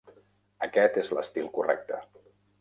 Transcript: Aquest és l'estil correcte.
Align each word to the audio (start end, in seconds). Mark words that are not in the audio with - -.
Aquest 0.67 0.97
és 1.01 1.11
l'estil 1.17 1.51
correcte. 1.59 2.01